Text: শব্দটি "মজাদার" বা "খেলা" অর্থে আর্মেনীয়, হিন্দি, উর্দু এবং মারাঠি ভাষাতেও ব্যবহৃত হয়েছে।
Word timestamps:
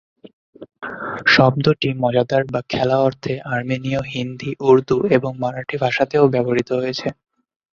শব্দটি 1.27 1.89
"মজাদার" 2.01 2.43
বা 2.51 2.61
"খেলা" 2.69 2.97
অর্থে 2.99 3.33
আর্মেনীয়, 3.51 4.01
হিন্দি, 4.11 4.51
উর্দু 4.67 4.97
এবং 5.17 5.31
মারাঠি 5.39 5.75
ভাষাতেও 5.83 6.23
ব্যবহৃত 6.33 6.69
হয়েছে। 6.79 7.07